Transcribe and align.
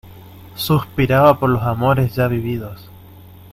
suspiraba 0.55 1.37
por 1.37 1.51
los 1.51 1.61
amores 1.61 2.15
ya 2.15 2.27
vividos 2.27 2.89